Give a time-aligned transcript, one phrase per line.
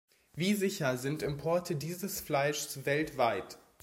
[0.33, 3.59] Wie sicher sind Importe dieses Fleischs weltweit?